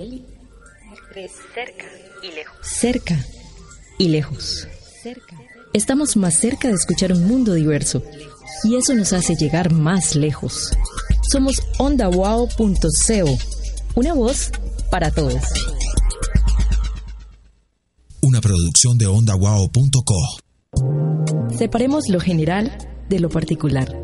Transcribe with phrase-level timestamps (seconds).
[0.00, 1.84] Cerca
[2.22, 2.56] y lejos.
[2.62, 3.16] Cerca
[3.98, 4.66] y lejos.
[5.74, 8.02] Estamos más cerca de escuchar un mundo diverso
[8.64, 10.70] y eso nos hace llegar más lejos.
[11.30, 13.38] Somos ondawao.co,
[13.94, 14.50] una voz
[14.90, 15.42] para todos.
[18.22, 20.16] Una producción de ondawao.co.
[21.58, 22.72] Separemos lo general
[23.10, 24.02] de lo particular.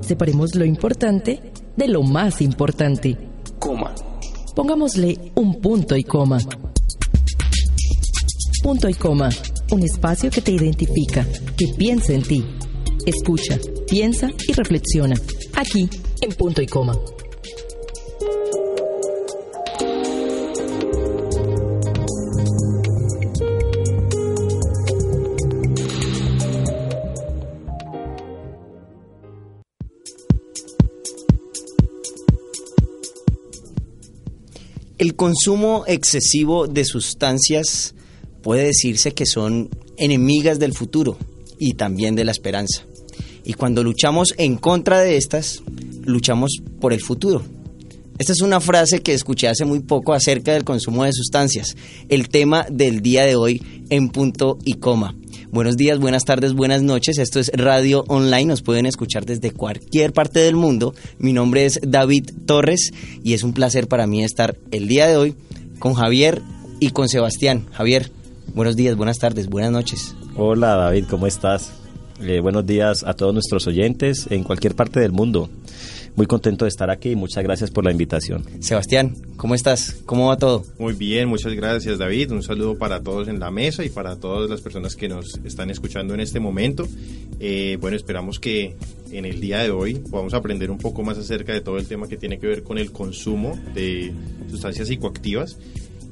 [0.00, 3.27] Separemos lo importante de lo más importante.
[4.58, 6.40] Pongámosle un punto y coma.
[8.60, 9.28] Punto y coma,
[9.70, 11.24] un espacio que te identifica,
[11.56, 12.44] que piensa en ti.
[13.06, 13.56] Escucha,
[13.88, 15.14] piensa y reflexiona.
[15.54, 15.88] Aquí,
[16.22, 16.98] en punto y coma.
[35.18, 37.92] Consumo excesivo de sustancias
[38.40, 41.18] puede decirse que son enemigas del futuro
[41.58, 42.86] y también de la esperanza.
[43.44, 45.64] Y cuando luchamos en contra de estas,
[46.04, 47.42] luchamos por el futuro.
[48.16, 51.76] Esta es una frase que escuché hace muy poco acerca del consumo de sustancias,
[52.08, 53.60] el tema del día de hoy
[53.90, 55.16] en punto y coma.
[55.50, 57.16] Buenos días, buenas tardes, buenas noches.
[57.16, 58.44] Esto es Radio Online.
[58.44, 60.94] Nos pueden escuchar desde cualquier parte del mundo.
[61.18, 62.92] Mi nombre es David Torres
[63.24, 65.34] y es un placer para mí estar el día de hoy
[65.78, 66.42] con Javier
[66.80, 67.64] y con Sebastián.
[67.72, 68.10] Javier,
[68.54, 70.14] buenos días, buenas tardes, buenas noches.
[70.36, 71.72] Hola David, ¿cómo estás?
[72.20, 75.48] Eh, buenos días a todos nuestros oyentes en cualquier parte del mundo.
[76.18, 78.44] Muy contento de estar aquí y muchas gracias por la invitación.
[78.58, 80.02] Sebastián, ¿cómo estás?
[80.04, 80.64] ¿Cómo va todo?
[80.76, 82.32] Muy bien, muchas gracias David.
[82.32, 85.70] Un saludo para todos en la mesa y para todas las personas que nos están
[85.70, 86.88] escuchando en este momento.
[87.38, 88.74] Eh, bueno, esperamos que
[89.12, 92.08] en el día de hoy podamos aprender un poco más acerca de todo el tema
[92.08, 94.12] que tiene que ver con el consumo de
[94.50, 95.56] sustancias psicoactivas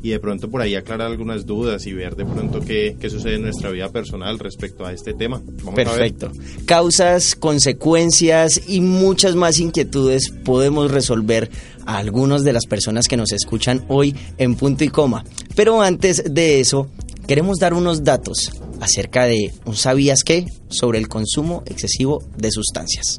[0.06, 3.34] y de pronto por ahí aclarar algunas dudas y ver de pronto qué, qué sucede
[3.34, 5.42] en nuestra vida personal respecto a este tema.
[5.64, 6.30] Vamos Perfecto.
[6.64, 11.50] Causas, consecuencias y muchas más inquietudes podemos resolver
[11.86, 15.24] a algunas de las personas que nos escuchan hoy en punto y coma.
[15.56, 16.88] Pero antes de eso,
[17.26, 23.18] queremos dar unos datos acerca de un sabías qué sobre el consumo excesivo de sustancias.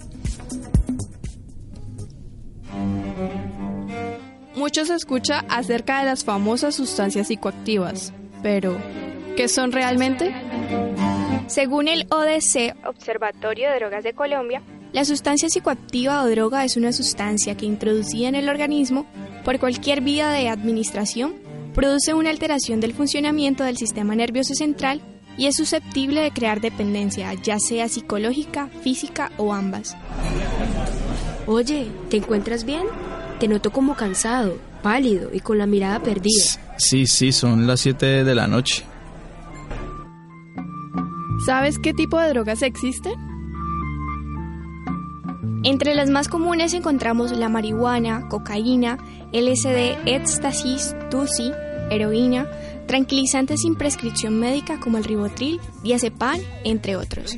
[4.58, 8.76] Mucho se escucha acerca de las famosas sustancias psicoactivas, pero
[9.36, 10.34] ¿qué son realmente?
[11.46, 14.64] Según el ODC, Observatorio de Drogas de Colombia,
[14.94, 19.06] la sustancia psicoactiva o droga es una sustancia que introducida en el organismo
[19.46, 21.36] por cualquier vía de administración
[21.76, 25.02] produce una alteración del funcionamiento del sistema nervioso central
[25.38, 29.96] y es susceptible de crear dependencia, ya sea psicológica, física o ambas.
[31.46, 32.88] Oye, ¿te encuentras bien?
[33.40, 36.46] Te noto como cansado, pálido y con la mirada perdida.
[36.78, 38.84] Sí, sí, son las 7 de la noche.
[41.46, 43.14] ¿Sabes qué tipo de drogas existen?
[45.64, 48.98] Entre las más comunes encontramos la marihuana, cocaína,
[49.34, 51.52] LSD, éxtasis, tusi,
[51.90, 52.48] heroína,
[52.88, 57.36] tranquilizantes sin prescripción médica como el ribotril, diazepam, entre otros.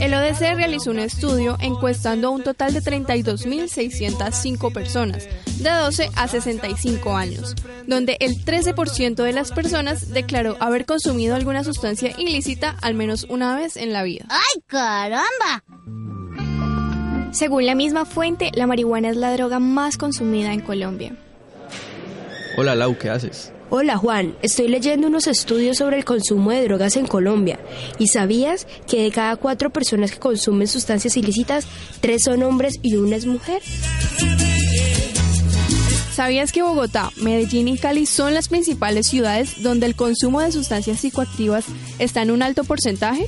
[0.00, 5.28] El ODC realizó un estudio encuestando a un total de 32.605 personas,
[5.58, 7.54] de 12 a 65 años,
[7.86, 13.56] donde el 13% de las personas declaró haber consumido alguna sustancia ilícita al menos una
[13.56, 14.26] vez en la vida.
[14.28, 15.64] ¡Ay, caramba!
[17.36, 21.14] Según la misma fuente, la marihuana es la droga más consumida en Colombia.
[22.56, 23.52] Hola Lau, ¿qué haces?
[23.68, 27.60] Hola Juan, estoy leyendo unos estudios sobre el consumo de drogas en Colombia.
[27.98, 31.66] ¿Y sabías que de cada cuatro personas que consumen sustancias ilícitas,
[32.00, 33.60] tres son hombres y una es mujer?
[36.14, 41.00] ¿Sabías que Bogotá, Medellín y Cali son las principales ciudades donde el consumo de sustancias
[41.00, 41.66] psicoactivas
[41.98, 43.26] está en un alto porcentaje?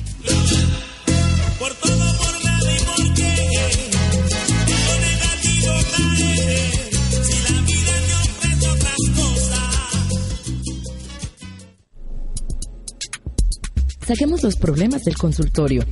[14.09, 15.85] Saquemos los problemas del consultorio.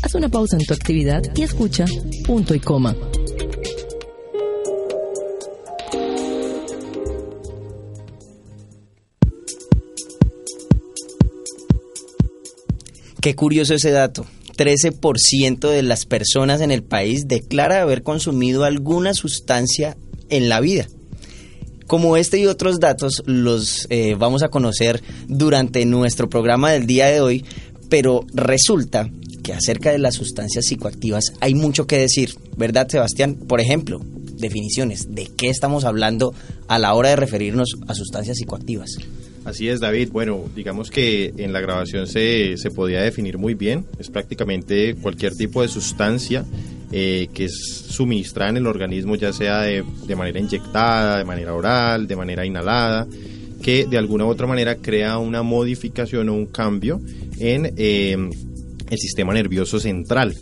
[0.00, 1.84] Haz una pausa en tu actividad y escucha
[2.24, 2.94] punto y coma.
[13.20, 14.24] Qué curioso ese dato.
[14.56, 19.96] 13% de las personas en el país declara haber consumido alguna sustancia
[20.28, 20.86] en la vida.
[21.86, 27.06] Como este y otros datos los eh, vamos a conocer durante nuestro programa del día
[27.08, 27.44] de hoy,
[27.88, 29.10] pero resulta
[29.42, 33.34] que acerca de las sustancias psicoactivas hay mucho que decir, ¿verdad, Sebastián?
[33.34, 34.00] Por ejemplo,
[34.38, 36.34] definiciones, ¿de qué estamos hablando
[36.66, 38.96] a la hora de referirnos a sustancias psicoactivas?
[39.44, 40.08] Así es, David.
[40.10, 43.84] Bueno, digamos que en la grabación se, se podía definir muy bien.
[43.98, 46.46] Es prácticamente cualquier tipo de sustancia
[46.90, 51.52] eh, que es suministrada en el organismo, ya sea de, de, manera inyectada, de manera
[51.52, 53.06] oral, de manera inhalada,
[53.62, 57.00] que de alguna u otra manera crea una modificación o un cambio
[57.38, 58.16] en eh,
[58.90, 60.34] el sistema nervioso central.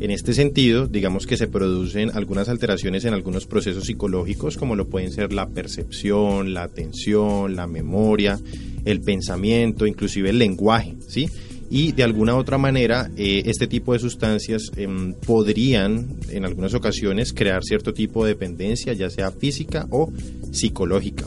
[0.00, 4.88] En este sentido, digamos que se producen algunas alteraciones en algunos procesos psicológicos, como lo
[4.88, 8.40] pueden ser la percepción, la atención, la memoria,
[8.86, 11.28] el pensamiento, inclusive el lenguaje, ¿sí?
[11.68, 14.88] Y de alguna otra manera, eh, este tipo de sustancias eh,
[15.24, 20.10] podrían, en algunas ocasiones, crear cierto tipo de dependencia, ya sea física o
[20.50, 21.26] psicológica.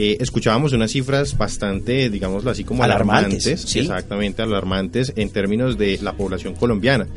[0.00, 3.80] Eh, escuchábamos unas cifras bastante, digámoslo así, como alarmantes, alarmantes ¿sí?
[3.80, 7.08] exactamente alarmantes en términos de la población colombiana.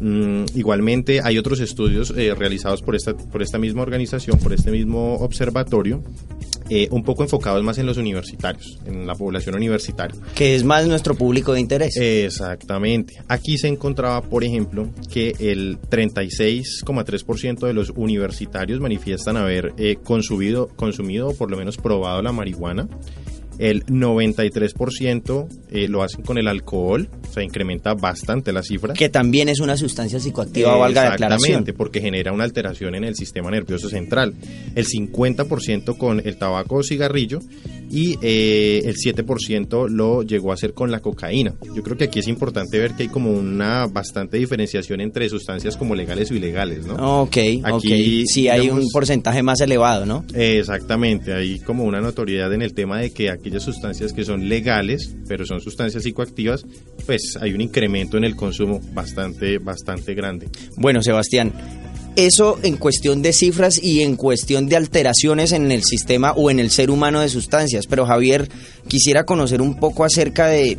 [0.00, 4.70] Mm, igualmente hay otros estudios eh, realizados por esta, por esta misma organización, por este
[4.70, 6.02] mismo observatorio,
[6.68, 10.20] eh, un poco enfocados más en los universitarios, en la población universitaria.
[10.34, 11.96] Que es más nuestro público de interés.
[11.96, 13.22] Exactamente.
[13.28, 20.68] Aquí se encontraba, por ejemplo, que el 36,3% de los universitarios manifiestan haber eh, consumido,
[20.76, 22.88] consumido o por lo menos probado la marihuana
[23.58, 28.94] el 93% eh, lo hacen con el alcohol, o sea, incrementa bastante la cifra.
[28.94, 31.38] Que también es una sustancia psicoactiva, eh, valga la aclaración.
[31.38, 34.34] Exactamente, porque genera una alteración en el sistema nervioso central.
[34.74, 37.40] El 50% con el tabaco o cigarrillo
[37.90, 41.54] y eh, el 7% lo llegó a hacer con la cocaína.
[41.74, 45.76] Yo creo que aquí es importante ver que hay como una bastante diferenciación entre sustancias
[45.76, 47.22] como legales o ilegales, ¿no?
[47.22, 48.26] Ok, aquí okay.
[48.26, 50.24] sí hay un porcentaje más elevado, ¿no?
[50.34, 55.14] exactamente, hay como una notoriedad en el tema de que aquellas sustancias que son legales,
[55.28, 56.64] pero son sustancias psicoactivas,
[57.06, 60.48] pues hay un incremento en el consumo bastante, bastante grande.
[60.76, 61.52] Bueno, Sebastián,
[62.16, 66.58] eso en cuestión de cifras y en cuestión de alteraciones en el sistema o en
[66.58, 67.86] el ser humano de sustancias.
[67.86, 68.48] Pero Javier,
[68.88, 70.78] quisiera conocer un poco acerca de...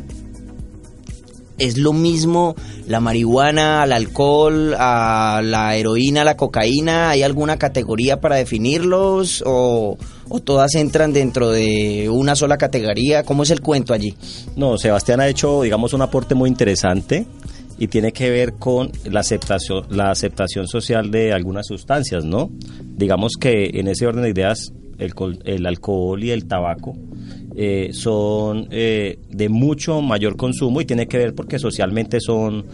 [1.58, 2.54] ¿Es lo mismo
[2.86, 7.10] la marihuana, al alcohol, la heroína, la cocaína?
[7.10, 9.42] ¿Hay alguna categoría para definirlos?
[9.44, 13.24] ¿O, ¿O todas entran dentro de una sola categoría?
[13.24, 14.14] ¿Cómo es el cuento allí?
[14.54, 17.26] No, Sebastián ha hecho, digamos, un aporte muy interesante
[17.76, 22.50] y tiene que ver con la aceptación, la aceptación social de algunas sustancias, ¿no?
[22.82, 25.12] Digamos que en ese orden de ideas, el,
[25.44, 26.94] el alcohol y el tabaco
[27.60, 32.64] eh, son eh, de mucho mayor consumo y tiene que ver porque socialmente son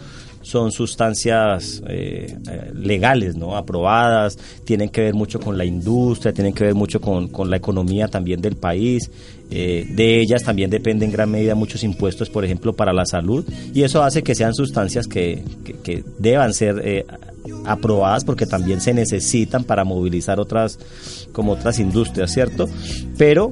[0.45, 2.37] son sustancias eh,
[2.75, 3.57] legales, ¿no?
[3.57, 7.57] Aprobadas, tienen que ver mucho con la industria, tienen que ver mucho con, con la
[7.57, 9.09] economía también del país.
[9.49, 13.43] Eh, de ellas también dependen en gran medida muchos impuestos, por ejemplo, para la salud,
[13.73, 17.05] y eso hace que sean sustancias que, que, que deban ser eh,
[17.65, 20.77] aprobadas porque también se necesitan para movilizar otras,
[21.31, 22.67] como otras industrias, ¿cierto?
[23.17, 23.51] Pero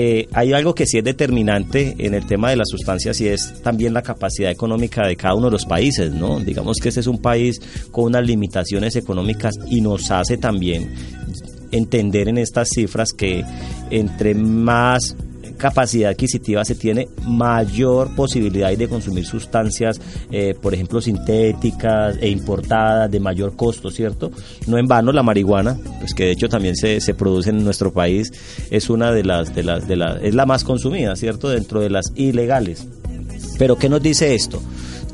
[0.00, 3.60] eh, hay algo que sí es determinante en el tema de las sustancias y es
[3.64, 6.38] también la capacidad económica de cada uno de los países, ¿no?
[6.38, 7.60] Digamos que este es un país
[7.90, 10.94] con unas limitaciones económicas y nos hace también
[11.72, 13.44] entender en estas cifras que
[13.90, 15.16] entre más
[15.58, 20.00] capacidad adquisitiva se tiene, mayor posibilidad de consumir sustancias,
[20.30, 24.30] eh, por ejemplo, sintéticas e importadas de mayor costo, ¿cierto?
[24.66, 27.92] No en vano la marihuana, pues que de hecho también se, se produce en nuestro
[27.92, 28.32] país,
[28.70, 31.50] es una de las, de las, de las, es la más consumida, ¿cierto?
[31.50, 32.86] Dentro de las ilegales.
[33.58, 34.62] Pero ¿qué nos dice esto?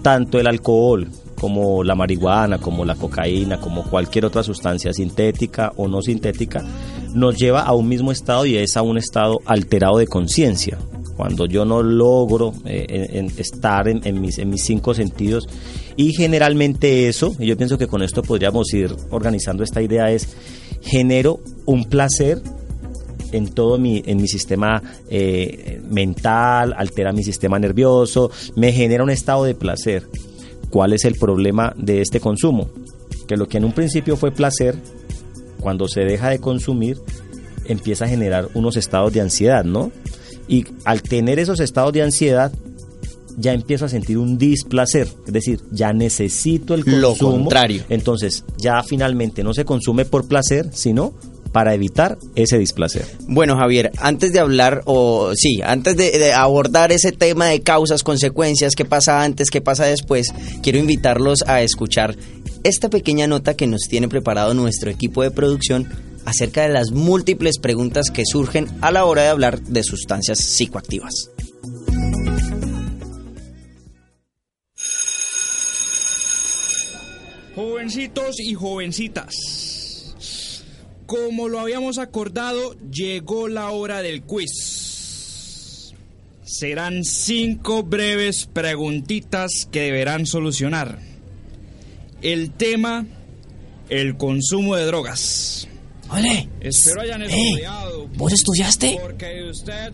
[0.02, 1.08] Tanto el alcohol,
[1.44, 6.64] como la marihuana, como la cocaína, como cualquier otra sustancia sintética o no sintética,
[7.12, 10.78] nos lleva a un mismo estado y es a un estado alterado de conciencia.
[11.18, 15.46] Cuando yo no logro eh, en, en estar en, en, mis, en mis cinco sentidos
[15.98, 20.34] y generalmente eso, y yo pienso que con esto podríamos ir organizando esta idea, es
[20.80, 22.40] genero un placer
[23.32, 29.10] en todo mi, en mi sistema eh, mental, altera mi sistema nervioso, me genera un
[29.10, 30.08] estado de placer.
[30.74, 32.68] ¿Cuál es el problema de este consumo?
[33.28, 34.74] Que lo que en un principio fue placer,
[35.60, 36.98] cuando se deja de consumir,
[37.66, 39.92] empieza a generar unos estados de ansiedad, ¿no?
[40.48, 42.50] Y al tener esos estados de ansiedad,
[43.36, 47.36] ya empiezo a sentir un displacer, es decir, ya necesito el consumo.
[47.36, 47.84] Lo contrario.
[47.88, 51.12] Entonces, ya finalmente no se consume por placer, sino
[51.54, 53.06] para evitar ese displacer.
[53.28, 58.02] Bueno, Javier, antes de hablar, o sí, antes de, de, abordar ese tema de causas,
[58.02, 60.34] consecuencias, qué pasa antes, qué pasa después,
[60.64, 62.16] quiero invitarlos a escuchar
[62.64, 65.88] esta pequeña nota que nos tiene preparado nuestro equipo de producción
[66.24, 71.30] acerca de las múltiples preguntas que surgen a la hora de hablar de sustancias psicoactivas.
[77.54, 79.73] jovencitos y jovencitas.
[81.06, 85.92] Como lo habíamos acordado, llegó la hora del quiz.
[86.44, 90.98] Serán cinco breves preguntitas que deberán solucionar.
[92.22, 93.06] El tema,
[93.88, 95.68] el consumo de drogas.
[96.10, 96.48] Ole.
[96.60, 98.08] Espero hayan Eh, estudiado.
[98.16, 98.98] ¿Vos estudiaste?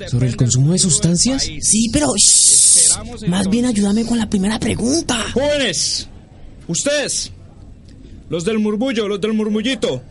[0.08, 1.42] ¿Sobre el consumo de sustancias?
[1.60, 5.16] Sí, pero shh, más bien ayúdame con la primera pregunta.
[5.32, 6.08] Jóvenes,
[6.68, 7.32] ustedes,
[8.28, 10.02] los del murmullo, los del murmullito,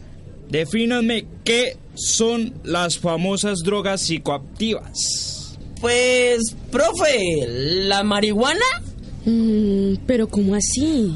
[0.49, 5.57] defínanme qué son las famosas drogas psicoactivas.
[5.81, 8.65] Pues, profe, ¿la marihuana?
[9.25, 11.13] Mm, pero ¿cómo así?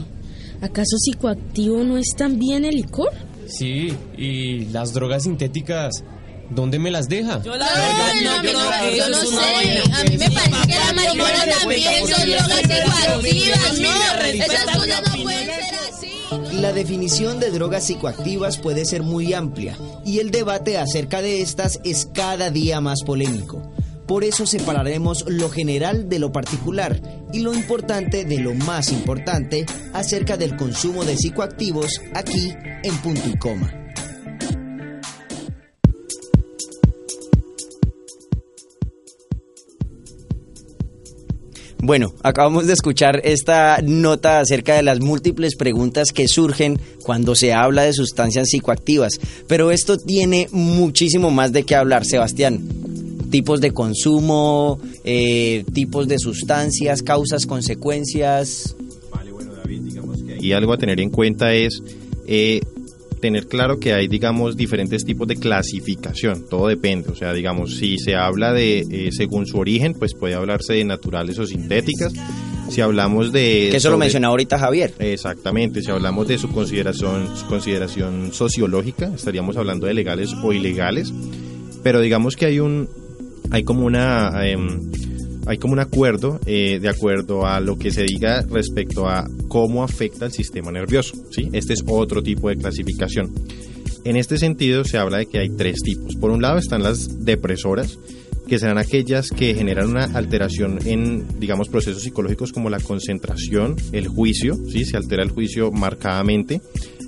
[0.62, 3.12] ¿Acaso psicoactivo no es también el licor?
[3.48, 6.04] Sí, y las drogas sintéticas,
[6.50, 7.42] ¿dónde me las deja?
[7.44, 10.76] Yo la verdad no, que yo no es una sé, a mí me parece que
[10.76, 13.90] la marihuana también son drogas psicoactivas, ¿no?
[14.26, 15.83] Esas cosas no pueden ser así.
[16.62, 21.80] La definición de drogas psicoactivas puede ser muy amplia y el debate acerca de estas
[21.84, 23.62] es cada día más polémico.
[24.08, 27.02] Por eso separaremos lo general de lo particular
[27.34, 33.28] y lo importante de lo más importante acerca del consumo de psicoactivos aquí en punto
[33.28, 33.83] y coma.
[41.86, 47.52] Bueno, acabamos de escuchar esta nota acerca de las múltiples preguntas que surgen cuando se
[47.52, 52.62] habla de sustancias psicoactivas, pero esto tiene muchísimo más de qué hablar, Sebastián.
[53.30, 58.78] Tipos de consumo, eh, tipos de sustancias, causas, consecuencias.
[60.40, 61.84] Y algo a tener en cuenta es
[62.28, 62.62] eh,
[63.24, 66.44] tener claro que hay, digamos, diferentes tipos de clasificación.
[66.50, 67.10] Todo depende.
[67.10, 70.84] O sea, digamos, si se habla de, eh, según su origen, pues puede hablarse de
[70.84, 72.12] naturales o sintéticas.
[72.70, 73.70] Si hablamos de...
[73.72, 74.94] Que eso lo mencionaba ahorita Javier.
[75.00, 81.14] Exactamente, si hablamos de su consideración, su consideración sociológica, estaríamos hablando de legales o ilegales,
[81.82, 82.90] pero digamos que hay un,
[83.52, 84.92] hay como una, em,
[85.46, 89.84] hay como un acuerdo eh, de acuerdo a lo que se diga respecto a cómo
[89.84, 91.50] afecta el sistema nervioso, ¿sí?
[91.54, 93.32] Este es otro tipo de clasificación.
[94.06, 96.16] En este sentido se habla de que hay tres tipos.
[96.16, 97.98] Por un lado están las depresoras,
[98.48, 104.08] que serán aquellas que generan una alteración en, digamos, procesos psicológicos como la concentración, el
[104.08, 104.86] juicio, ¿sí?
[104.86, 106.62] Se altera el juicio marcadamente.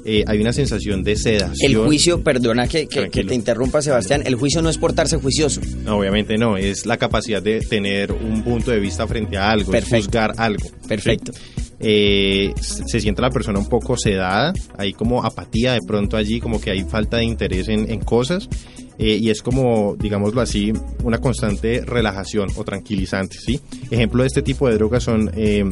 [0.08, 1.72] Eh, hay una sensación de sedación.
[1.72, 3.30] El juicio, perdona que, que- que Tranquilo.
[3.30, 5.62] te interrumpa Sebastián, el juicio no es portarse juicioso.
[5.84, 9.74] No, obviamente no, es la capacidad de tener un punto de vista frente a algo,
[9.74, 10.70] es juzgar algo.
[10.88, 11.32] Perfecto.
[11.80, 16.40] Eh, se se siente la persona un poco sedada, hay como apatía de pronto allí,
[16.40, 18.48] como que hay falta de interés en, en cosas.
[18.98, 20.72] eh, y es como, digámoslo así,
[21.04, 23.60] una constante relajación o tranquilizante, ¿sí?
[23.92, 25.66] Ejemplo de este tipo de drogas son eh,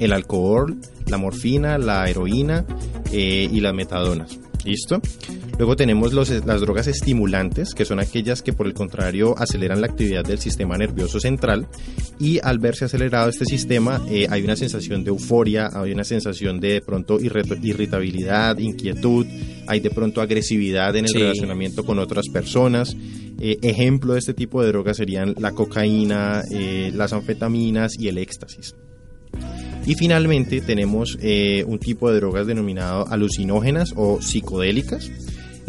[0.00, 2.64] el alcohol, la morfina, la heroína
[3.12, 4.38] eh, y las metadonas.
[4.64, 5.00] ¿Listo?
[5.56, 9.86] Luego tenemos los- las drogas estimulantes, que son aquellas que por el contrario aceleran la
[9.86, 11.68] actividad del sistema nervioso central
[12.18, 16.58] y al verse acelerado este sistema eh, hay una sensación de euforia, hay una sensación
[16.60, 19.26] de, de pronto irritabilidad, inquietud,
[19.66, 21.18] hay de pronto agresividad en el Sí.
[21.18, 22.94] relacionamiento con otras personas.
[23.40, 28.18] Eh, ejemplo de este tipo de drogas serían la cocaína, eh, las anfetaminas y el
[28.18, 28.74] éxtasis.
[29.88, 35.10] Y finalmente tenemos eh, un tipo de drogas denominado alucinógenas o psicodélicas.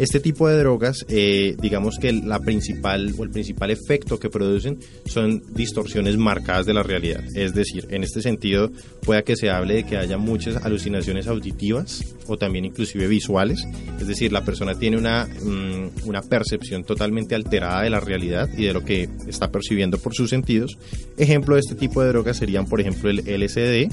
[0.00, 4.78] Este tipo de drogas, eh, digamos que la principal o el principal efecto que producen
[5.04, 7.22] son distorsiones marcadas de la realidad.
[7.34, 12.02] Es decir, en este sentido, pueda que se hable de que haya muchas alucinaciones auditivas
[12.26, 13.62] o también inclusive visuales.
[14.00, 18.64] Es decir, la persona tiene una, mm, una percepción totalmente alterada de la realidad y
[18.64, 20.78] de lo que está percibiendo por sus sentidos.
[21.18, 23.90] Ejemplo de este tipo de drogas serían, por ejemplo, el LSD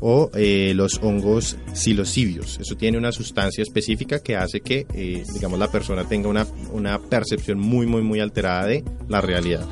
[0.00, 2.58] o eh, los hongos psilocibios.
[2.60, 6.98] Eso tiene una sustancia específica que hace que, eh, digamos, la persona tenga una, una
[6.98, 9.66] percepción muy, muy, muy alterada de la realidad.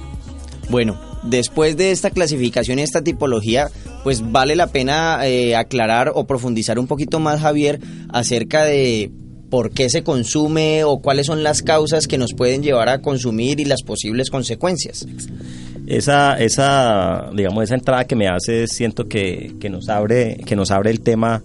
[0.71, 3.71] Bueno, después de esta clasificación y esta tipología,
[4.05, 9.11] pues vale la pena eh, aclarar o profundizar un poquito más, Javier, acerca de
[9.53, 13.61] por qué se consume o cuáles son las causas que nos pueden llevar a consumir
[13.61, 15.07] y las posibles consecuencias.
[15.87, 20.71] esa esa digamos esa entrada que me hace siento que, que nos abre que nos
[20.71, 21.43] abre el tema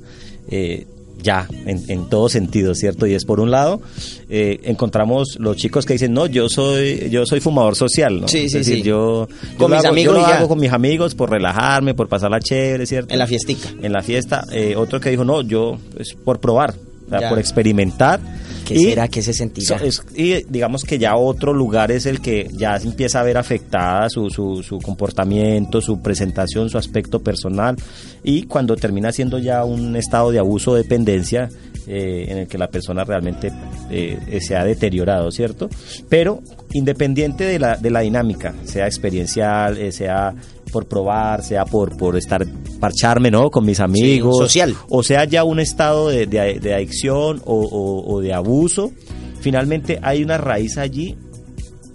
[0.50, 0.88] eh,
[1.22, 3.82] ya en, en todo sentido cierto y es por un lado
[4.30, 8.28] eh, encontramos los chicos que dicen no yo soy yo soy fumador social ¿no?
[8.30, 8.82] Sí, Es sí, decir, sí.
[8.84, 11.94] yo, yo Con lo mis hago, amigos yo lo hago con mis amigos por relajarme
[11.94, 13.68] por pasarla chévere cierto En la fiestica.
[13.82, 16.74] en la fiesta eh, otro que dijo no yo es por probar
[17.10, 17.30] Ya.
[17.30, 18.20] por experimentar
[18.66, 19.78] ¿Qué Y- será que se sentirá?
[19.78, 23.38] Es- y digamos que ya otro lugar es el que ya se empieza a ver
[23.38, 27.78] afectada su, su, su comportamiento, su presentación, su aspecto personal
[28.26, 31.50] y cuando termina siendo ya un estado de abuso o dependencia
[31.88, 33.54] eh, en el que la persona realmente
[33.90, 35.70] eh, se ha deteriorado, ¿cierto?
[36.10, 36.42] Pero
[36.74, 40.36] independiente de la, de la dinámica, sea experiencial, eh, sea
[40.68, 42.46] por probar, sea por, por estar,
[42.80, 43.50] parcharme, ¿no?
[43.50, 44.38] Con mis amigos.
[44.38, 44.76] social.
[44.90, 48.92] O sea ya un estado de, de- de adicción o, o- o de abuso,
[49.40, 51.16] finalmente hay una raíz allí,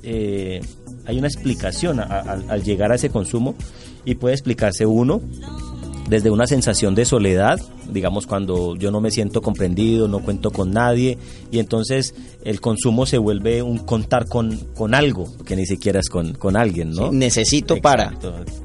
[0.02, 0.60] eh,
[1.06, 3.54] hay una explicación a- a- al llegar a ese consumo
[4.04, 5.20] y puede explicarse uno
[6.08, 10.70] desde una sensación de soledad, digamos cuando yo no me siento comprendido, no cuento con
[10.72, 11.18] nadie,
[11.50, 16.08] y entonces el consumo se vuelve un contar con, con algo, que ni siquiera es
[16.08, 17.10] con, con alguien, ¿no?
[17.10, 18.12] Sí, necesito para.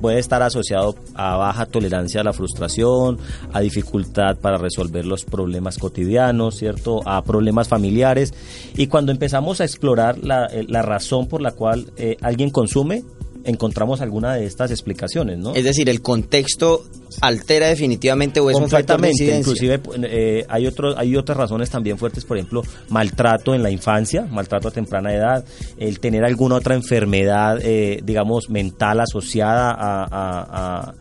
[0.01, 3.17] Puede estar asociado a baja tolerancia a la frustración,
[3.53, 7.08] a dificultad para resolver los problemas cotidianos, ¿cierto?
[7.08, 8.34] A problemas familiares.
[8.75, 13.03] Y cuando empezamos a explorar la, eh, la razón por la cual eh, alguien consume,
[13.48, 15.56] encontramos alguna de estas explicaciones, ¿no?
[15.56, 16.86] Es decir, el contexto
[17.22, 19.08] altera definitivamente o es un factor de
[19.39, 24.27] inclusive eh, hay otros hay otras razones también fuertes, por ejemplo, maltrato en la infancia,
[24.30, 25.46] maltrato a temprana edad,
[25.77, 30.96] el tener alguna otra enfermedad, eh, digamos, mental asociada a, a- a-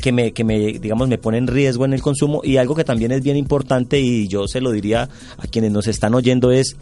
[0.00, 2.84] que me, que me, digamos, me pone en riesgo en el consumo y algo que
[2.84, 6.76] también es bien importante y yo se lo diría a quienes nos están oyendo es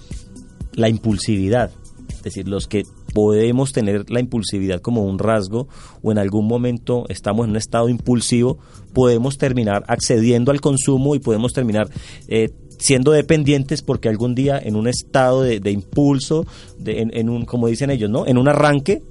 [0.74, 1.72] la impulsividad.
[2.10, 2.84] Es decir, los que
[3.14, 5.68] podemos tener la impulsividad como un rasgo
[6.02, 8.58] o en algún momento estamos en un estado impulsivo,
[8.92, 11.88] podemos terminar accediendo al consumo y podemos terminar
[12.28, 16.46] eh, siendo dependientes porque algún día en un estado de, de impulso,
[16.78, 18.26] de- en, en un, como dicen ellos, ¿no?
[18.26, 19.02] En un arranque,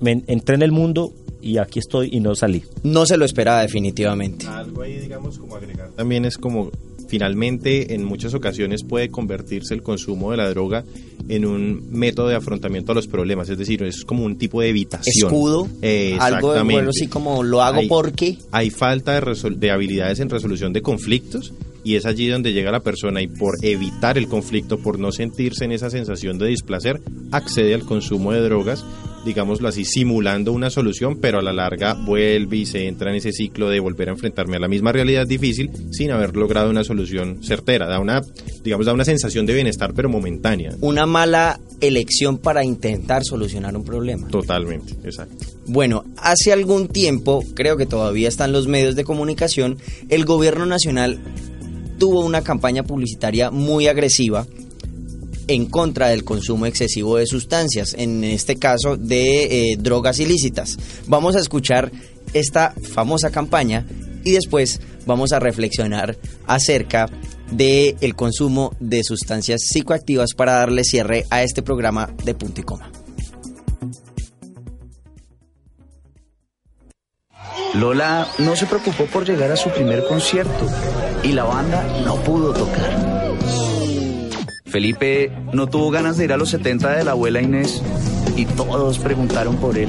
[0.00, 2.64] me entré en el mundo y aquí estoy y no salí.
[2.82, 4.46] No se lo esperaba definitivamente.
[4.46, 5.90] Algo ahí, digamos, como agregar.
[5.90, 6.70] También es como,
[7.08, 10.84] finalmente, en muchas ocasiones puede convertirse el consumo de la droga
[11.28, 14.68] en un método de afrontamiento a los problemas, es decir, es como un tipo de
[14.68, 15.26] evitación.
[15.28, 19.56] Escudo, Eh, algo de bueno, así como lo hago Hay- porque Hay falta de, resol-
[19.56, 21.52] de habilidades en resolución de conflictos
[21.84, 25.64] y es allí donde llega la persona y por evitar el conflicto, por no sentirse
[25.64, 27.00] en esa sensación de displacer,
[27.32, 28.84] accede al consumo de drogas,
[29.24, 33.32] digámoslo así, simulando una solución, pero a la larga vuelve y se entra en ese
[33.32, 37.42] ciclo de volver a enfrentarme a la misma realidad difícil sin haber logrado una solución
[37.42, 37.86] certera.
[37.86, 38.22] Da una,
[38.62, 40.74] digamos, da una sensación de bienestar, pero momentánea.
[40.80, 44.28] una mala elección para intentar solucionar un problema.
[44.28, 45.46] Totalmente, exacto.
[45.66, 49.78] Bueno, hace algún tiempo, creo que todavía están los medios de comunicación,
[50.08, 51.18] el gobierno nacional
[51.98, 54.46] tuvo una campaña publicitaria muy agresiva
[55.48, 60.76] en contra del consumo excesivo de sustancias, en este caso de eh, drogas ilícitas.
[61.06, 61.90] Vamos a escuchar
[62.34, 63.86] esta famosa campaña
[64.24, 67.08] y después vamos a reflexionar acerca
[67.50, 72.64] del el consumo de sustancias psicoactivas para darle cierre a este programa de punto y
[72.64, 72.92] coma.
[77.74, 80.66] Lola no se preocupó por llegar a su primer concierto
[81.22, 83.67] y la banda no pudo tocar.
[84.68, 87.82] Felipe no tuvo ganas de ir a los 70 de la abuela Inés
[88.36, 89.88] y todos preguntaron por él.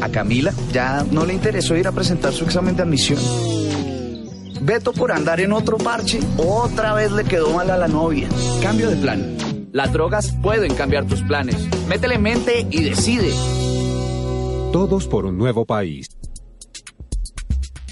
[0.00, 3.18] A Camila ya no le interesó ir a presentar su examen de admisión.
[4.62, 8.28] Beto por andar en otro parche, otra vez le quedó mal a la novia.
[8.62, 9.36] Cambio de plan.
[9.72, 11.56] Las drogas pueden cambiar tus planes.
[11.88, 13.30] Métele mente y decide.
[14.72, 16.08] Todos por un nuevo país.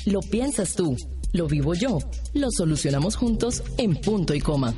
[0.06, 0.96] Lo piensas tú,
[1.32, 1.98] lo vivo yo,
[2.32, 4.74] lo solucionamos juntos en punto y coma.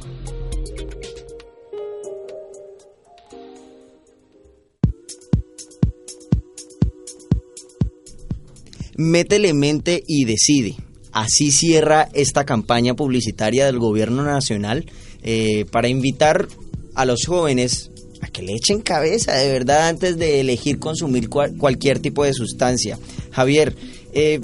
[8.99, 10.75] Métele mente y decide.
[11.13, 14.85] Así cierra esta campaña publicitaria del gobierno nacional
[15.23, 16.49] eh, para invitar
[16.95, 21.57] a los jóvenes a que le echen cabeza de verdad antes de elegir consumir cual-
[21.57, 22.99] cualquier tipo de sustancia.
[23.31, 23.77] Javier,
[24.13, 24.41] eh,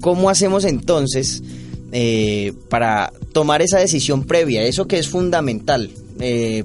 [0.00, 1.42] ¿cómo hacemos entonces
[1.90, 4.62] eh, para tomar esa decisión previa?
[4.62, 5.90] Eso que es fundamental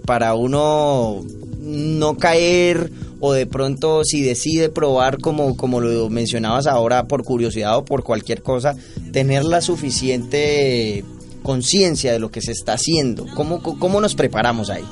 [0.06, 1.26] para uno
[1.60, 2.90] no caer
[3.22, 8.04] o de pronto si decide probar como, como lo mencionabas ahora por curiosidad o por
[8.04, 8.76] cualquier cosa,
[9.14, 11.06] tener la suficiente
[11.44, 13.28] conciencia de lo que se está haciendo.
[13.36, 14.84] ¿Cómo, ¿Cómo nos preparamos ahí?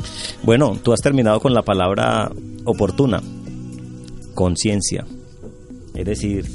[0.43, 2.31] Bueno, tú has terminado con la palabra
[2.65, 3.21] oportuna,
[4.35, 5.05] conciencia.
[5.95, 6.45] Es decir,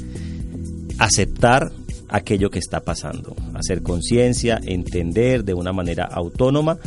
[0.97, 1.71] aceptar
[2.07, 6.77] aquello que está pasando, hacer conciencia, entender de una manera autónoma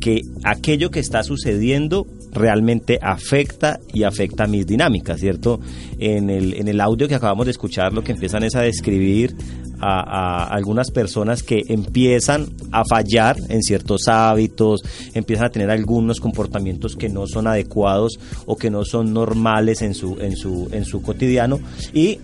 [0.00, 5.60] que aquello que está sucediendo realmente afecta y afecta mis dinámicas, ¿cierto?
[5.98, 9.34] En el, en el audio que acabamos de escuchar lo que empiezan es a describir
[9.80, 14.80] a, algunas personas que empiezan a fallar en ciertos hábitos,
[15.14, 19.94] empiezan a tener algunos comportamientos que no son adecuados o que no son normales en
[19.94, 21.60] su, en su, en su cotidiano
[21.92, 22.18] y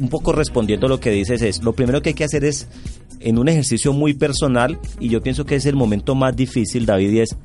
[0.00, 2.68] un poco respondiendo a lo que dices es, lo primero que hay que hacer es
[3.20, 7.10] en un ejercicio muy personal y yo pienso que es el momento más difícil, David,
[7.10, 7.36] y es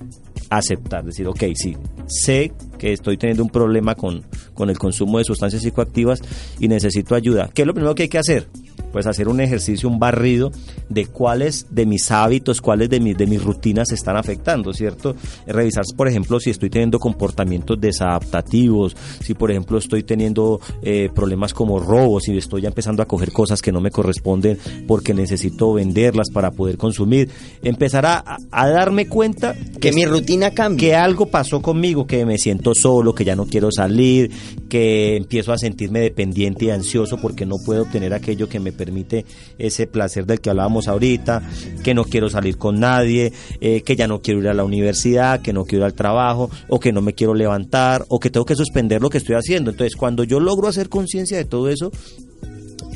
[0.57, 1.75] aceptar, decir, ok, sí,
[2.07, 2.51] sé
[2.83, 6.19] que estoy teniendo un problema con, con el consumo de sustancias psicoactivas
[6.59, 7.49] y necesito ayuda.
[7.53, 8.49] ¿Qué es lo primero que hay que hacer?
[8.91, 10.51] Pues hacer un ejercicio, un barrido
[10.89, 15.15] de cuáles de mis hábitos, cuáles de mis, de mis rutinas se están afectando, ¿cierto?
[15.47, 21.53] Revisar, por ejemplo, si estoy teniendo comportamientos desadaptativos, si por ejemplo estoy teniendo eh, problemas
[21.53, 25.71] como robos, si estoy ya empezando a coger cosas que no me corresponden porque necesito
[25.73, 27.29] venderlas para poder consumir.
[27.63, 30.89] Empezar a, a darme cuenta Que mi rutina cambie.
[30.89, 34.31] que algo pasó conmigo, que me siento solo, que ya no quiero salir,
[34.69, 39.25] que empiezo a sentirme dependiente y ansioso porque no puedo obtener aquello que me permite
[39.57, 41.41] ese placer del que hablábamos ahorita,
[41.83, 45.41] que no quiero salir con nadie, eh, que ya no quiero ir a la universidad,
[45.41, 48.45] que no quiero ir al trabajo, o que no me quiero levantar, o que tengo
[48.45, 49.71] que suspender lo que estoy haciendo.
[49.71, 51.91] Entonces, cuando yo logro hacer conciencia de todo eso,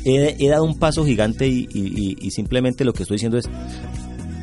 [0.04, 1.68] he, dado un paso gigante y-
[2.20, 3.46] y simplemente lo que estoy diciendo es,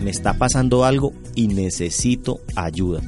[0.01, 3.01] me está pasando algo y necesito ayuda.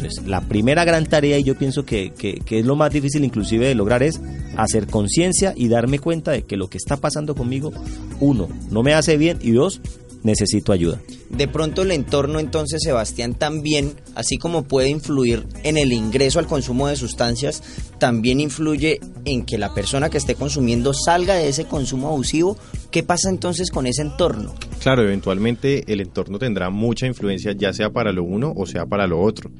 [0.00, 3.24] Entonces, la primera gran tarea, y yo pienso que, que- que es lo más difícil
[3.24, 4.20] inclusive de lograr, es
[4.56, 7.72] hacer conciencia y darme cuenta de que lo que está pasando conmigo,
[8.20, 9.80] uno, no me hace bien y dos,
[10.22, 11.00] necesito ayuda.
[11.30, 16.46] De pronto el entorno entonces, Sebastián, también, así como puede influir en el ingreso al
[16.46, 17.62] consumo de sustancias,
[17.98, 22.58] también influye en que la persona que esté consumiendo salga de ese consumo abusivo.
[22.90, 24.54] ¿Qué pasa entonces con ese entorno?
[24.82, 29.06] Claro, eventualmente el entorno tendrá mucha influencia, ya sea para lo uno o sea para
[29.06, 29.50] lo otro.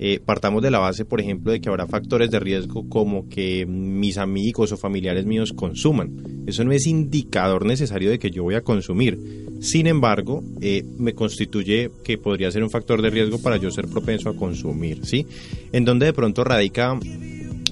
[0.00, 3.66] Eh, partamos de la base, por ejemplo, de que habrá factores de riesgo como que
[3.66, 6.44] mis amigos o familiares míos consuman.
[6.46, 9.18] Eso no es indicador necesario de que yo voy a consumir.
[9.60, 13.88] Sin embargo, eh, me constituye que podría ser un factor de riesgo para yo ser
[13.88, 15.26] propenso a consumir, ¿sí?
[15.72, 16.98] En donde de pronto radica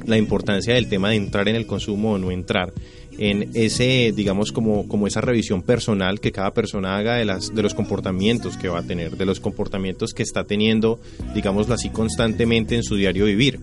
[0.04, 2.72] la importancia del tema de entrar en el consumo o no entrar
[3.18, 7.62] en ese digamos como como esa revisión personal que cada persona haga de las de
[7.62, 11.00] los comportamientos que va a tener de los comportamientos que está teniendo
[11.34, 13.60] digámoslo así constantemente en su diario vivir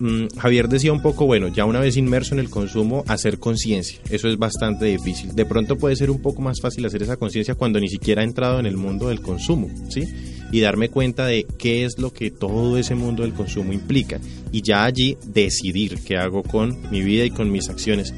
[0.00, 4.00] Mm, Javier decía un poco, bueno, ya una vez inmerso en el consumo, hacer conciencia.
[4.10, 5.34] Eso es bastante difícil.
[5.34, 8.24] De pronto puede ser un poco más fácil hacer esa conciencia cuando ni siquiera he
[8.24, 10.04] entrado en el mundo del consumo, ¿sí?
[10.52, 14.20] Y darme cuenta de qué es lo que todo ese mundo del consumo implica.
[14.52, 18.14] Y ya allí decidir qué hago con mi vida y con mis acciones.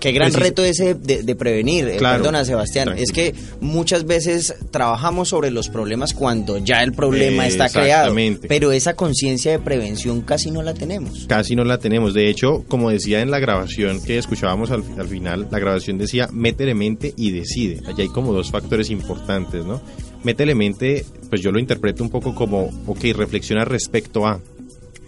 [0.00, 1.86] Qué gran reto ese de, de prevenir.
[1.88, 2.18] Eh, Claro.
[2.18, 2.86] Perdona, Sebastián.
[2.86, 3.04] Tranquilo.
[3.04, 8.04] Es que muchas veces trabajamos sobre los problemas cuando ya el problema está creado.
[8.06, 8.48] Exactamente.
[8.48, 11.26] Pero esa conciencia de prevención casi no la tenemos.
[11.28, 12.14] Casi no la tenemos.
[12.14, 16.28] De hecho, como decía en la grabación que escuchábamos al, al final, la grabación decía
[16.32, 17.82] métele mente y decide.
[17.86, 19.80] Allí hay como dos factores importantes, ¿no?
[20.24, 24.40] Métele mente, pues yo lo interpreto un poco como, ok, reflexiona respecto a,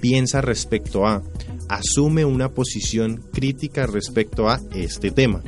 [0.00, 1.22] piensa respecto a,
[1.68, 5.42] asume una posición crítica respecto a este tema.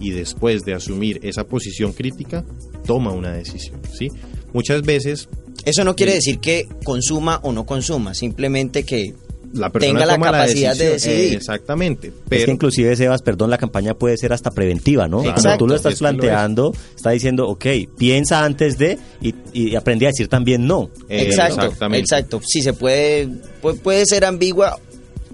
[0.00, 2.44] Y después de asumir esa posición crítica,
[2.86, 4.08] toma una decisión, ¿sí?
[4.52, 5.28] Muchas veces
[5.64, 9.12] Eso no quiere decir que consuma o no consuma, simplemente que
[9.52, 11.14] la persona tenga la capacidad de decisión.
[11.14, 11.32] decidir.
[11.32, 12.08] Eh, exactamente.
[12.08, 15.16] es que Pero inclusive, Sebas, perdón, la campaña puede ser hasta preventiva, ¿no?
[15.18, 16.14] Cuando Exacto, tú lo estás es lo es.
[16.16, 20.90] planteando, está diciendo, ok, piensa antes de y, y aprende a decir también no.
[21.08, 21.98] Eh, Exacto, exactamente.
[22.00, 22.40] exacto.
[22.46, 23.26] Si se puede,
[23.62, 24.78] pu- puede ser ambigua,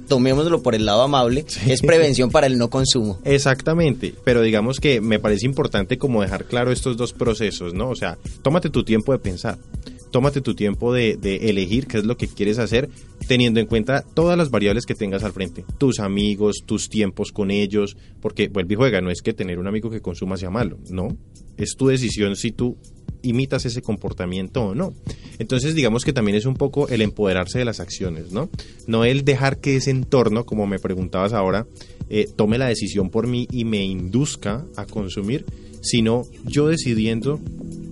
[0.09, 3.19] tomémoslo por el lado amable, es prevención para el no consumo.
[3.25, 7.91] Exactamente, pero digamos que me parece importante como dejar claro estos dos procesos, ¿no?
[7.91, 9.59] O sea, tómate tu tiempo de pensar,
[10.11, 12.89] tómate tu tiempo de, de elegir qué es lo que quieres hacer,
[13.27, 17.51] teniendo en cuenta todas las variables que tengas al frente, tus amigos, tus tiempos con
[17.51, 20.79] ellos, porque vuelve y juega, no es que tener un amigo que consuma sea malo,
[20.91, 21.17] no,
[21.57, 22.77] es tu decisión si tú
[23.25, 24.95] imitas ese comportamiento o no.
[25.39, 28.49] Entonces digamos que también es un poco el empoderarse de las acciones, ¿no?
[28.87, 31.67] No el dejar que ese entorno, como me preguntabas ahora,
[32.09, 35.45] eh, tome la decisión por mí y me induzca a consumir,
[35.81, 37.41] sino yo decidiendo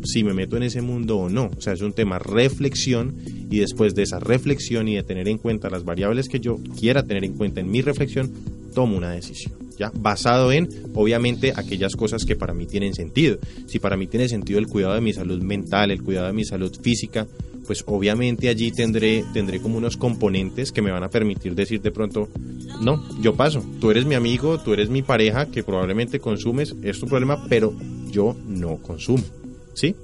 [0.04, 1.50] si me meto en ese mundo o no.
[1.56, 3.14] O sea, es un tema reflexión
[3.50, 7.04] y después de esa reflexión y de tener en cuenta las variables que yo quiera
[7.04, 8.30] tener en cuenta en mi reflexión,
[8.74, 9.61] tomo una decisión.
[9.94, 13.38] Basado en, obviamente, aquellas cosas que para mí tienen sentido.
[13.66, 16.44] Si para mí tiene sentido el cuidado de mi salud mental, el cuidado de mi
[16.44, 17.26] salud física,
[17.66, 21.90] pues obviamente allí tendré, tendré como unos componentes que me van a permitir decir de
[21.90, 22.28] pronto,
[22.80, 26.98] no, yo paso, tú eres mi amigo, tú eres mi pareja que probablemente consumes, es
[26.98, 27.74] tu problema, pero
[28.10, 29.22] yo no consumo,
[29.74, 29.94] ¿sí?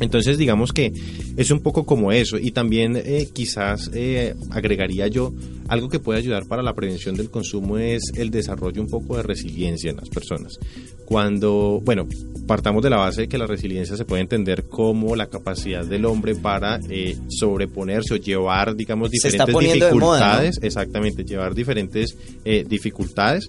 [0.00, 0.92] Entonces digamos que
[1.36, 5.32] es un poco como eso y también eh, quizás eh, agregaría yo
[5.68, 9.22] algo que puede ayudar para la prevención del consumo es el desarrollo un poco de
[9.22, 10.58] resiliencia en las personas.
[11.04, 12.06] Cuando, bueno,
[12.46, 16.04] partamos de la base de que la resiliencia se puede entender como la capacidad del
[16.04, 23.48] hombre para eh, sobreponerse o llevar, digamos, diferentes dificultades, exactamente, llevar diferentes eh, dificultades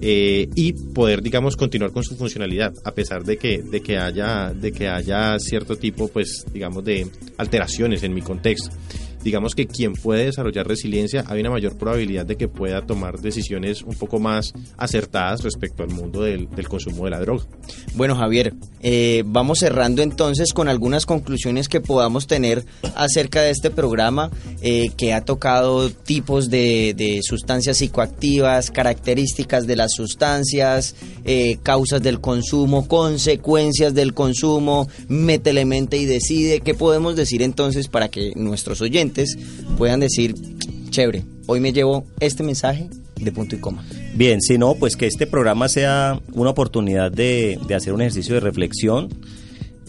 [0.00, 4.52] eh, y poder, digamos, continuar con su funcionalidad, a pesar de que, de que haya,
[4.52, 7.06] de que haya cierto tipo, pues, digamos, de
[7.38, 8.70] alteraciones en mi contexto
[9.26, 13.82] digamos que quien puede desarrollar resiliencia hay una mayor probabilidad de que pueda tomar decisiones
[13.82, 17.44] un poco más acertadas respecto al mundo del, consumo de la droga.
[17.96, 23.72] Bueno, Javier, eh, vamos cerrando entonces con algunas conclusiones que podamos tener acerca de este
[23.72, 24.30] programa
[24.62, 32.20] eh, que ha tocado tipos de, sustancias psicoactivas, características de las sustancias, eh, causas del
[32.20, 35.50] consumo, consecuencias del consumo, mete
[35.96, 36.60] y decide.
[36.60, 39.15] ¿Qué podemos decir entonces para que nuestros oyentes
[39.78, 40.34] puedan decir,
[40.90, 42.88] chévere, hoy me llevo este mensaje
[43.20, 43.84] de punto y coma.
[44.14, 48.34] Bien, si no, pues que este programa sea una oportunidad de, de hacer un ejercicio
[48.34, 49.08] de reflexión.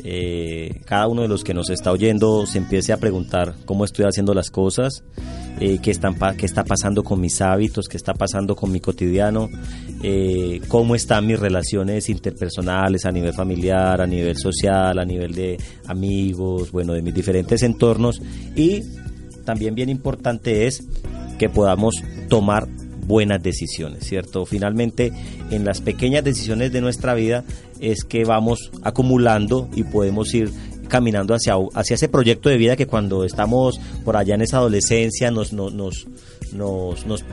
[0.04, 4.06] Eh, cada uno de los que nos está oyendo se empiece a preguntar cómo estoy
[4.06, 5.04] haciendo las cosas,
[5.60, 9.50] eh, qué, están, qué está pasando con mis hábitos, qué está pasando con mi cotidiano,
[10.04, 15.58] eh, cómo están mis relaciones interpersonales a nivel familiar, a nivel social, a nivel de
[15.88, 18.22] amigos, bueno, de mis diferentes entornos
[18.56, 18.84] y
[19.48, 20.84] también bien importante es
[21.40, 21.96] que podamos
[22.28, 24.46] tomar buenas decisiones, ¿cierto?
[24.46, 25.14] Finalmente,
[25.52, 27.46] en las pequeñas decisiones de nuestra vida
[27.80, 30.52] es que vamos acumulando y podemos ir
[30.90, 35.32] caminando hacia, hacia ese proyecto de vida que cuando estamos por allá en esa adolescencia
[35.32, 36.08] nos, nos, nos,
[36.54, 37.24] nos, nos,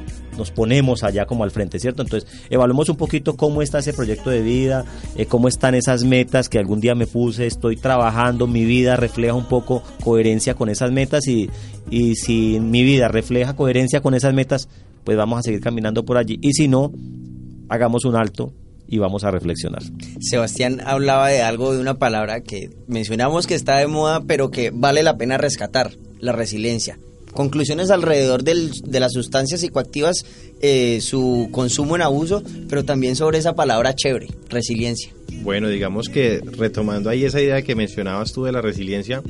[0.55, 2.03] ponemos allá como al frente, ¿cierto?
[2.03, 4.85] Entonces, evaluemos un poquito cómo está ese proyecto de vida,
[5.16, 9.35] eh, cómo están esas metas que algún día me puse, estoy trabajando, mi vida refleja
[9.35, 11.50] un poco coherencia con esas metas y,
[11.90, 14.68] y si mi vida refleja coherencia con esas metas,
[15.05, 16.38] pues vamos a seguir caminando por allí.
[16.42, 16.92] Y si no,
[17.68, 18.53] hagamos un alto
[18.87, 19.83] y vamos a reflexionar.
[20.20, 24.70] Sebastián hablaba de algo, de una palabra que mencionamos que está de moda, pero que
[24.70, 26.98] vale la pena rescatar, la resiliencia.
[27.35, 30.25] Conclusiones alrededor de las sustancias psicoactivas,
[30.62, 35.12] eh, su consumo en abuso, pero también sobre esa palabra chévere, resiliencia.
[35.42, 39.23] Bueno, digamos que retomando ahí esa idea que mencionabas tú de la resiliencia,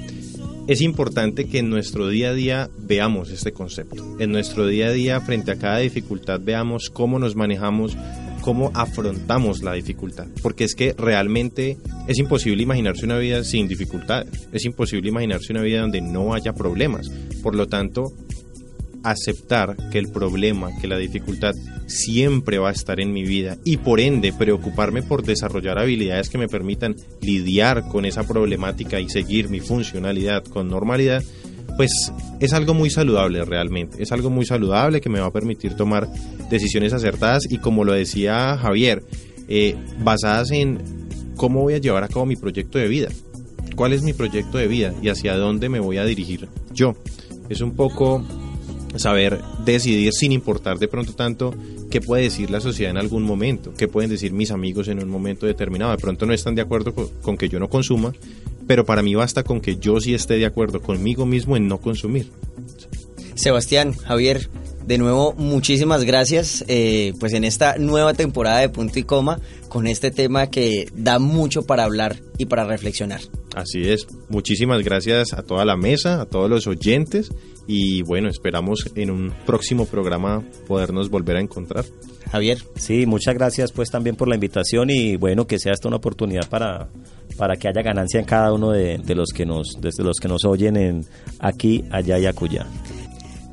[0.66, 4.16] es importante que en nuestro día a día veamos este concepto.
[4.18, 7.96] En nuestro día a día, frente a cada dificultad, veamos cómo nos manejamos,
[8.44, 10.26] cómo afrontamos la dificultad.
[10.42, 14.48] Porque es que realmente es imposible imaginarse una vida sin dificultades.
[14.52, 17.10] Es imposible imaginarse una vida donde no haya problemas.
[17.42, 18.12] Por lo tanto,
[19.02, 21.54] aceptar que el problema, que la dificultad
[21.86, 26.36] siempre va a estar en mi vida y por ende preocuparme por desarrollar habilidades que
[26.36, 31.22] me permitan lidiar con esa problemática y seguir mi funcionalidad con normalidad,
[31.76, 35.74] pues es algo muy saludable realmente, es algo muy saludable que me va a permitir
[35.74, 36.08] tomar
[36.50, 39.02] decisiones acertadas y como lo decía Javier,
[39.48, 40.78] eh, basadas en
[41.36, 43.08] cómo voy a llevar a cabo mi proyecto de vida,
[43.76, 46.94] cuál es mi proyecto de vida y hacia dónde me voy a dirigir yo.
[47.48, 48.24] Es un poco
[48.96, 51.54] saber decidir sin importar de pronto tanto
[51.90, 55.08] qué puede decir la sociedad en algún momento, qué pueden decir mis amigos en un
[55.08, 55.92] momento determinado.
[55.92, 58.12] De pronto no están de acuerdo con, que yo no consuma,
[58.66, 61.78] pero para mí basta con que yo sí esté de acuerdo conmigo mismo en no
[61.78, 62.30] consumir.
[63.34, 64.48] Sebastián, Javier,
[64.86, 69.86] de nuevo muchísimas gracias eh, pues en esta nueva temporada de Punto y Coma con
[69.86, 73.20] este tema que da mucho para hablar y para reflexionar.
[73.54, 77.30] Así es, muchísimas gracias a toda la mesa, a todos los oyentes
[77.66, 81.84] y bueno, esperamos en un próximo programa podernos volver a encontrar.
[82.30, 82.58] Javier.
[82.76, 86.48] Sí, muchas gracias pues también por la invitación y bueno, que sea esta una oportunidad
[86.48, 86.88] para,
[87.36, 90.44] para que haya ganancia en cada uno de, los que nos, desde los que nos
[90.44, 91.06] oyen en
[91.38, 92.66] aquí, allá y acullá.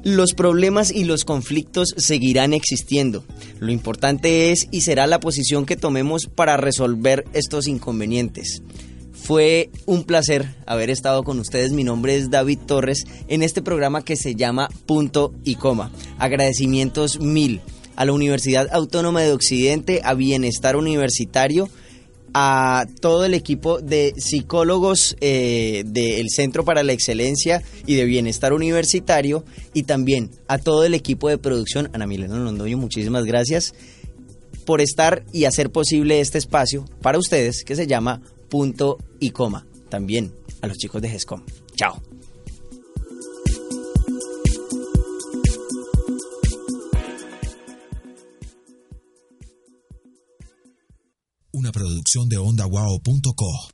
[0.03, 3.23] Los problemas y los conflictos seguirán existiendo.
[3.59, 8.63] Lo importante es y será la posición que tomemos para resolver estos inconvenientes.
[9.13, 11.71] Fue un placer haber estado con ustedes.
[11.71, 15.91] Mi nombre es David Torres en este programa que se llama Punto y Coma.
[16.17, 17.61] Agradecimientos mil
[17.95, 21.69] a la Universidad Autónoma de Occidente, a Bienestar Universitario,
[22.33, 28.53] a todo el equipo de psicólogos eh, del Centro para la Excelencia y de Bienestar
[28.53, 31.89] Universitario y también a todo el equipo de producción.
[31.93, 33.73] Ana Milena Londoño, muchísimas gracias
[34.65, 39.65] por estar y hacer posible este espacio para ustedes que se llama punto y coma.
[39.89, 41.43] También a los chicos de GESCOM.
[41.75, 42.10] Chao.
[51.53, 53.69] Una producción de ondawao.co.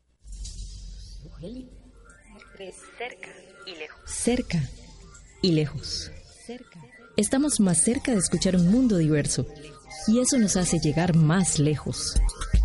[2.98, 3.30] Cerca
[3.68, 4.12] y lejos.
[4.12, 4.70] Cerca
[5.44, 6.12] y lejos.
[7.18, 9.46] Estamos más cerca de escuchar un mundo diverso
[10.08, 12.16] y eso nos hace llegar más lejos.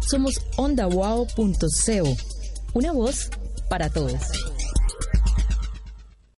[0.08, 2.16] Somos ondawao.co,
[2.72, 3.28] una voz
[3.68, 4.22] para todos.